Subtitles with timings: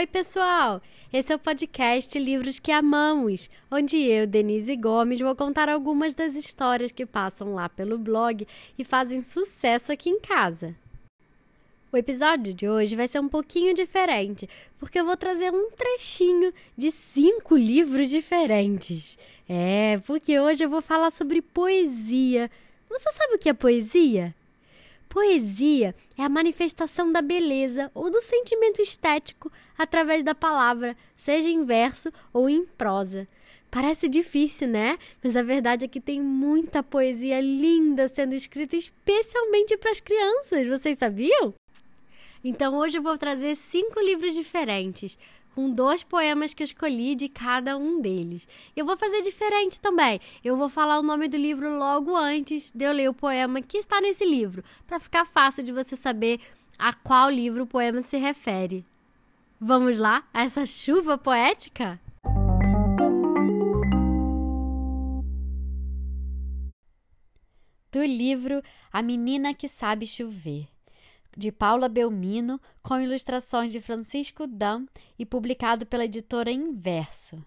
[0.00, 0.80] Oi, pessoal!
[1.12, 6.36] Esse é o podcast Livros que Amamos, onde eu, Denise Gomes, vou contar algumas das
[6.36, 10.74] histórias que passam lá pelo blog e fazem sucesso aqui em casa.
[11.92, 16.50] O episódio de hoje vai ser um pouquinho diferente, porque eu vou trazer um trechinho
[16.74, 19.18] de cinco livros diferentes.
[19.46, 22.50] É, porque hoje eu vou falar sobre poesia.
[22.88, 24.34] Você sabe o que é poesia?
[25.10, 31.64] Poesia é a manifestação da beleza ou do sentimento estético através da palavra, seja em
[31.64, 33.26] verso ou em prosa.
[33.68, 34.96] Parece difícil, né?
[35.20, 40.68] Mas a verdade é que tem muita poesia linda sendo escrita especialmente para as crianças.
[40.68, 41.54] Vocês sabiam?
[42.44, 45.18] Então hoje eu vou trazer cinco livros diferentes
[45.54, 48.48] com dois poemas que eu escolhi de cada um deles.
[48.76, 50.20] Eu vou fazer diferente também.
[50.44, 53.78] Eu vou falar o nome do livro logo antes de eu ler o poema que
[53.78, 56.40] está nesse livro, para ficar fácil de você saber
[56.78, 58.84] a qual livro o poema se refere.
[59.60, 62.00] Vamos lá a essa chuva poética?
[67.92, 68.62] Do livro
[68.92, 70.68] A Menina que Sabe Chover
[71.36, 74.86] de Paula Belmino, com ilustrações de Francisco Dam
[75.18, 77.44] e publicado pela editora Inverso.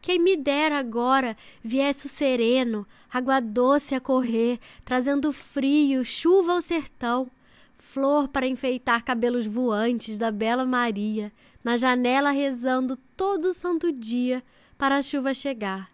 [0.00, 6.62] Quem me dera agora viesse o sereno, água doce a correr, trazendo frio, chuva ao
[6.62, 7.28] sertão,
[7.76, 11.32] flor para enfeitar cabelos voantes da bela Maria,
[11.64, 14.44] na janela rezando todo santo dia
[14.78, 15.90] para a chuva chegar.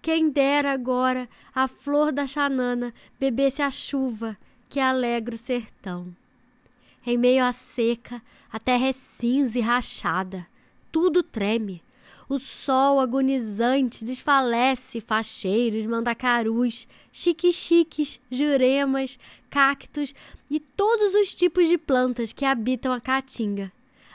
[0.00, 4.36] Quem dera agora a flor da chanana bebesse a chuva
[4.72, 6.16] que alegra o sertão.
[7.04, 10.46] Em meio à seca, a terra é cinza e rachada,
[10.90, 11.82] tudo treme.
[12.26, 19.18] O sol agonizante desfalece facheiros, mandacarus, chique-chiques, juremas,
[19.50, 20.14] cactos
[20.50, 23.70] e todos os tipos de plantas que habitam a caatinga.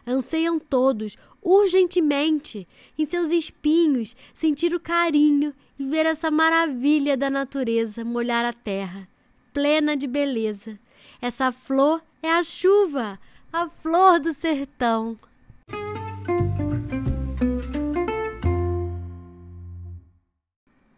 [0.08, 2.68] Anseiam todos, urgentemente,
[2.98, 9.08] em seus espinhos, sentir o carinho e ver essa maravilha da natureza molhar a terra
[9.58, 10.78] plena de beleza.
[11.20, 13.20] Essa flor é a chuva,
[13.52, 15.18] a flor do sertão.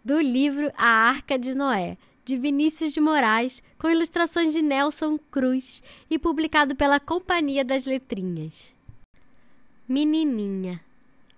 [0.03, 5.81] Do livro A Arca de Noé, de Vinícius de Moraes, com ilustrações de Nelson Cruz
[6.09, 8.75] e publicado pela Companhia das Letrinhas.
[9.87, 10.81] Menininha,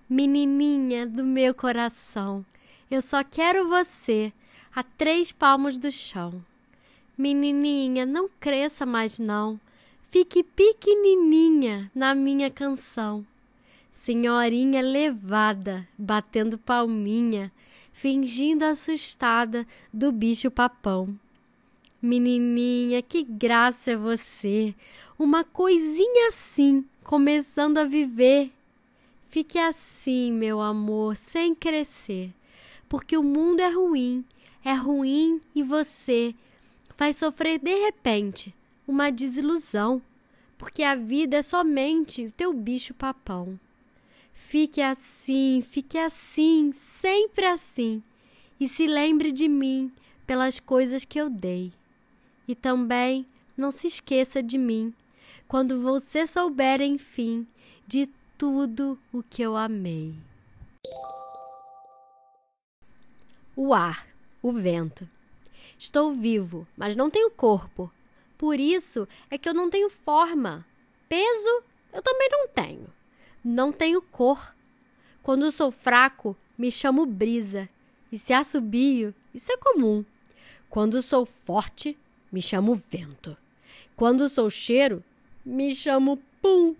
[0.10, 2.44] menininha do meu coração,
[2.90, 4.34] eu só quero você
[4.76, 6.44] a três palmos do chão.
[7.18, 9.60] Menininha, não cresça mais não.
[10.10, 13.26] Fique pequenininha na minha canção.
[13.90, 17.52] Senhorinha levada, batendo palminha,
[17.94, 21.18] fingindo assustada do bicho papão.
[22.02, 24.74] Menininha, que graça é você!
[25.20, 28.52] Uma coisinha assim, começando a viver.
[29.30, 32.34] Fique assim, meu amor, sem crescer,
[32.90, 34.26] porque o mundo é ruim,
[34.66, 36.34] é ruim e você
[37.02, 38.54] vai sofrer de repente
[38.88, 40.00] uma desilusão,
[40.56, 43.60] porque a vida é somente o teu bicho papão.
[44.32, 48.04] Fique assim, fique assim, sempre assim,
[48.60, 49.92] e se lembre de mim
[50.28, 51.74] pelas coisas que eu dei.
[52.48, 53.26] E também
[53.58, 54.94] não se esqueça de mim
[55.48, 57.48] quando você souber, enfim,
[57.88, 58.08] de
[58.38, 60.14] tudo o que eu amei.
[63.56, 64.06] O ar,
[64.44, 65.10] o vento.
[65.78, 67.92] Estou vivo, mas não tenho corpo.
[68.38, 70.66] Por isso é que eu não tenho forma.
[71.08, 71.64] Peso,
[71.94, 72.88] eu também não tenho.
[73.44, 74.56] Não tenho cor.
[75.24, 77.70] Quando sou fraco, me chamo brisa.
[78.12, 80.04] E se assobio, isso é comum.
[80.70, 81.98] Quando sou forte,
[82.32, 83.38] me chamo vento.
[83.96, 85.04] Quando sou cheiro,
[85.46, 86.76] me chamo pum.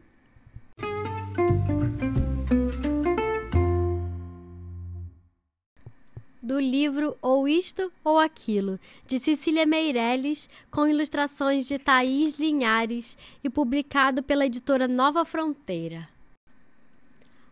[6.52, 13.50] Do livro Ou Isto ou Aquilo, de Cecília Meirelles, com ilustrações de Thaís Linhares e
[13.50, 16.10] publicado pela editora Nova Fronteira.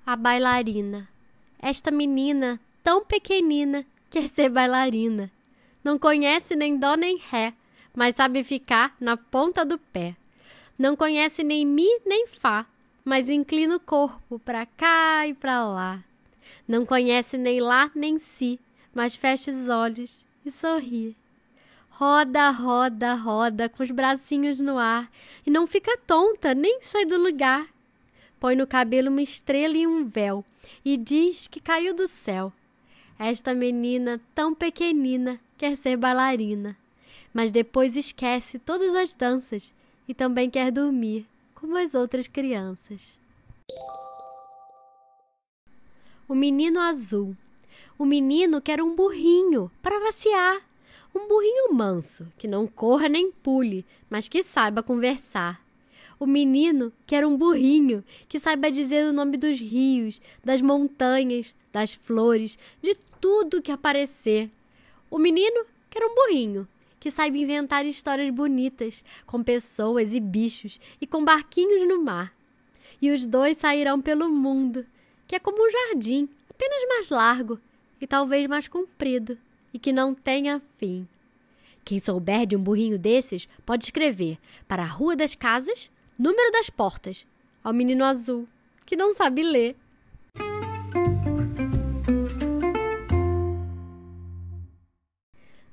[0.06, 1.08] A bailarina.
[1.62, 5.32] Esta menina, tão pequenina, quer ser bailarina.
[5.82, 7.54] Não conhece nem dó nem ré,
[7.96, 10.14] mas sabe ficar na ponta do pé.
[10.78, 12.66] Não conhece nem mi nem fá,
[13.06, 16.04] mas inclina o corpo para cá e para lá.
[16.68, 18.60] Não conhece nem lá nem si,
[18.94, 21.16] mas fecha os olhos e sorri.
[21.90, 25.12] Roda, roda, roda com os bracinhos no ar
[25.46, 27.68] e não fica tonta, nem sai do lugar.
[28.40, 30.46] Põe no cabelo uma estrela e um véu
[30.84, 32.54] e diz que caiu do céu.
[33.18, 36.78] Esta menina tão pequenina quer ser bailarina,
[37.34, 39.74] mas depois esquece todas as danças
[40.08, 43.20] e também quer dormir como as outras crianças.
[46.30, 47.36] O menino azul.
[48.02, 50.62] O menino quer um burrinho para passear.
[51.14, 55.62] Um burrinho manso, que não corra nem pule, mas que saiba conversar.
[56.18, 61.94] O menino quer um burrinho que saiba dizer o nome dos rios, das montanhas, das
[61.94, 64.50] flores, de tudo que aparecer.
[65.12, 66.66] O menino quer um burrinho
[67.02, 72.34] que saiba inventar histórias bonitas, com pessoas e bichos e com barquinhos no mar.
[73.02, 74.86] E os dois sairão pelo mundo,
[75.28, 77.60] que é como um jardim, apenas mais largo
[78.00, 79.38] e talvez mais comprido,
[79.74, 81.08] e que não tenha fim.
[81.84, 84.38] Quem souber de um burrinho desses pode escrever
[84.68, 87.26] para a Rua das Casas, número das portas,
[87.64, 88.48] ao menino azul,
[88.86, 89.76] que não sabe ler.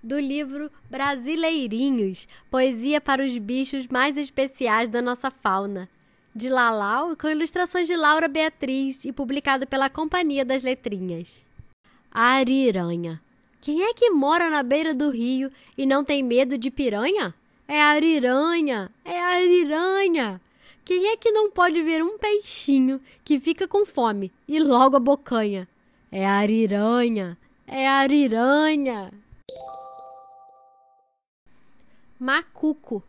[0.06, 5.88] do livro Brasileirinhos Poesia para os bichos mais especiais da nossa fauna,
[6.34, 11.44] de Lalau, com ilustrações de Laura Beatriz e publicado pela Companhia das Letrinhas.
[12.18, 13.20] Ariranha.
[13.60, 17.34] Quem é que mora na beira do rio e não tem medo de piranha?
[17.68, 20.40] É a ariranha, é a ariranha.
[20.82, 25.68] Quem é que não pode ver um peixinho que fica com fome e logo abocanha?
[26.10, 27.36] É a ariranha,
[27.66, 29.12] é a ariranha.
[32.18, 33.02] Macuco.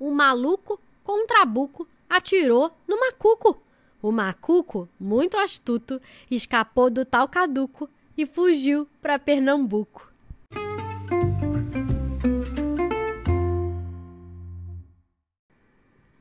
[0.00, 3.62] Um maluco com um trabuco atirou no macuco.
[4.02, 7.88] O macuco, muito astuto, escapou do tal caduco
[8.20, 10.12] e fugiu para Pernambuco.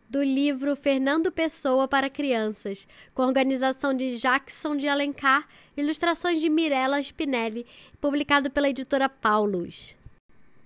[0.07, 7.01] Do livro Fernando Pessoa para Crianças, com organização de Jackson de Alencar, ilustrações de Mirella
[7.01, 7.65] Spinelli,
[7.99, 9.93] publicado pela editora Paulus.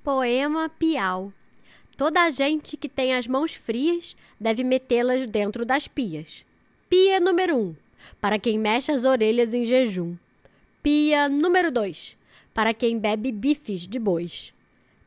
[0.03, 1.33] Poema Piau.
[1.97, 6.45] Toda a gente que tem as mãos frias deve metê-las dentro das pias.
[6.87, 7.75] Pia número 1, um,
[8.21, 10.15] para quem mexe as orelhas em jejum.
[10.83, 12.17] Pia número 2,
[12.53, 14.53] para quem bebe bifes de bois.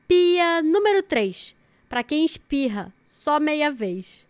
[0.08, 1.54] Pia número 3,
[1.86, 4.24] para quem espirra só meia vez.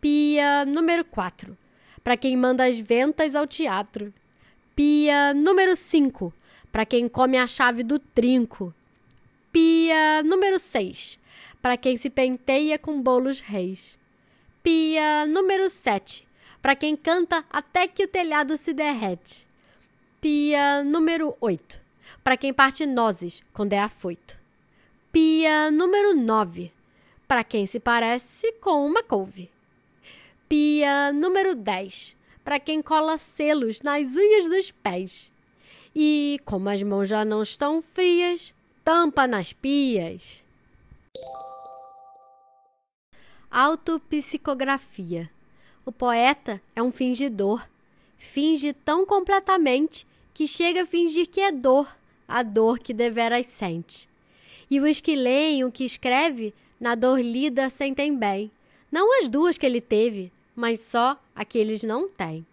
[0.00, 1.56] Pia número 4,
[2.02, 4.12] para quem manda as ventas ao teatro.
[4.74, 6.34] Pia número 5,
[6.72, 8.74] para quem come a chave do trinco.
[9.52, 11.16] Pia número 6,
[11.62, 13.96] para quem se penteia com bolos reis.
[14.64, 16.26] Pia número 7,
[16.60, 19.47] para quem canta até que o telhado se derrete.
[20.20, 21.80] Pia número 8,
[22.24, 24.36] para quem parte nozes quando é afoito.
[25.12, 26.72] Pia número 9,
[27.28, 29.48] para quem se parece com uma couve.
[30.48, 35.30] Pia número 10, para quem cola selos nas unhas dos pés.
[35.94, 40.42] E, como as mãos já não estão frias, tampa nas pias.
[43.48, 45.30] Autopsicografia.
[45.86, 47.64] O poeta é um fingidor.
[48.18, 51.88] Finge tão completamente que chega a fingir que é dor,
[52.26, 54.08] a dor que deveras sente.
[54.70, 58.50] E os que leem o que escreve, na dor lida sentem bem.
[58.90, 62.44] Não as duas que ele teve, mas só a que eles não têm.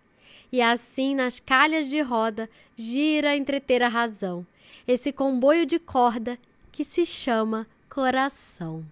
[0.52, 4.46] E assim, nas calhas de roda, gira entreter a razão,
[4.88, 6.38] esse comboio de corda
[6.72, 8.86] que se chama coração.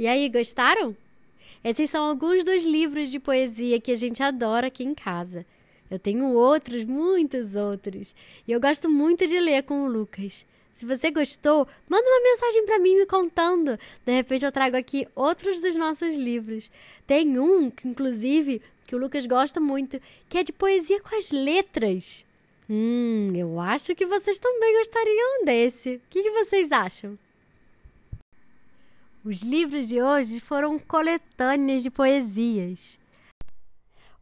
[0.00, 0.96] E aí, gostaram?
[1.62, 5.44] Esses são alguns dos livros de poesia que a gente adora aqui em casa.
[5.90, 8.14] Eu tenho outros, muitos outros.
[8.48, 10.46] E eu gosto muito de ler com o Lucas.
[10.72, 13.78] Se você gostou, manda uma mensagem para mim me contando.
[14.06, 16.70] De repente eu trago aqui outros dos nossos livros.
[17.06, 21.30] Tem um, que, inclusive, que o Lucas gosta muito, que é de poesia com as
[21.30, 22.24] letras.
[22.70, 25.96] Hum, eu acho que vocês também gostariam desse.
[25.96, 27.18] O que, que vocês acham?
[29.22, 32.98] Os livros de hoje foram coletâneas de poesias.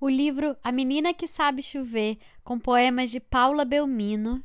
[0.00, 4.43] O livro A Menina que Sabe Chover, com poemas de Paula Belmino.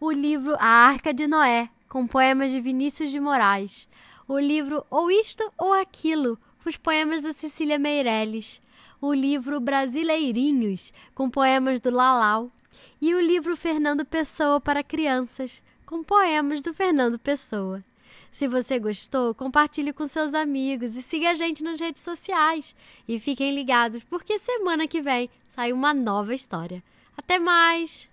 [0.00, 3.86] O livro A Arca de Noé, com poemas de Vinícius de Moraes.
[4.26, 8.62] O livro Ou Isto ou Aquilo, com os poemas da Cecília Meirelles.
[8.98, 12.50] O livro Brasileirinhos, com poemas do Lalau.
[12.98, 17.84] E o livro Fernando Pessoa para Crianças, com poemas do Fernando Pessoa.
[18.30, 22.76] Se você gostou, compartilhe com seus amigos e siga a gente nas redes sociais.
[23.08, 26.82] E fiquem ligados, porque semana que vem sai uma nova história.
[27.16, 28.08] Até mais!